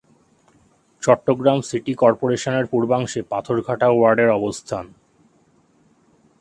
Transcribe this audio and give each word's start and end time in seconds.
Chittagong 1.03 1.59
city 1.69 1.93
কর্পোরেশনের 1.93 2.65
পূর্বাংশে 2.71 3.21
পাথরঘাটা 3.31 3.87
ওয়ার্ডের 3.91 4.29
অবস্থান। 4.39 4.85